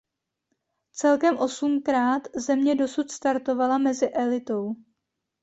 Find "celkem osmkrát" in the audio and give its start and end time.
0.93-2.23